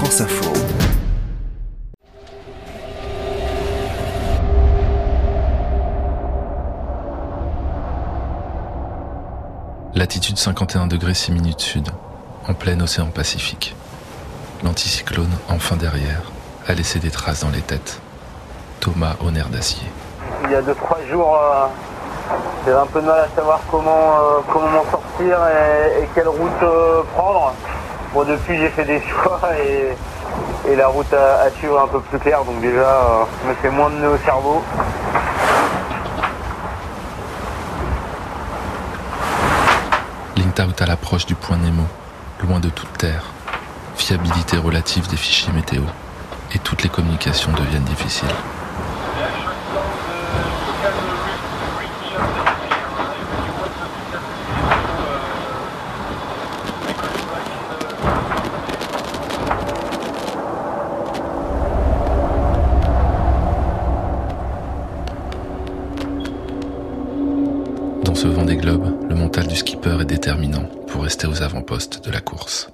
[0.00, 0.50] France Info.
[9.94, 11.90] Latitude 51 degrés 6 minutes sud,
[12.48, 13.76] en plein océan Pacifique.
[14.64, 16.22] L'anticyclone, enfin derrière,
[16.66, 18.00] a laissé des traces dans les têtes.
[18.80, 19.86] Thomas au nerf d'acier.
[20.44, 21.66] Il y a 2-3 jours, euh,
[22.64, 26.28] j'avais un peu de mal à savoir comment, euh, comment m'en sortir et, et quelle
[26.28, 27.52] route euh, prendre.
[28.12, 29.96] Depuis, j'ai fait des choix et,
[30.76, 32.44] la route à, à suivre est un peu plus claire.
[32.44, 34.62] Donc déjà, euh, je me fais moins de nœuds au cerveau.
[40.36, 41.84] Linked à l'approche du point Nemo,
[42.46, 43.24] loin de toute terre.
[43.96, 45.82] Fiabilité relative des fichiers météo.
[46.54, 48.28] Et toutes les communications deviennent difficiles.
[68.10, 72.04] Dans ce vent des globes, le mental du skipper est déterminant pour rester aux avant-postes
[72.04, 72.68] de la course.